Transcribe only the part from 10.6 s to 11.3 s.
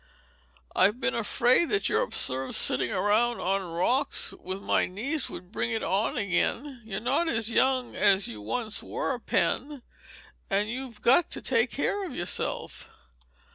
you've got